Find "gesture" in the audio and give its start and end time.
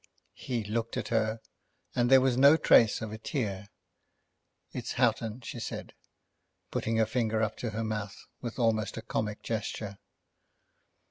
9.43-9.99